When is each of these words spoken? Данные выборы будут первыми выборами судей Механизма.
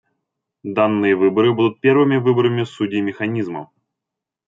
Данные 0.63 1.15
выборы 1.15 1.53
будут 1.53 1.79
первыми 1.79 2.15
выборами 2.17 2.63
судей 2.63 3.01
Механизма. 3.01 3.69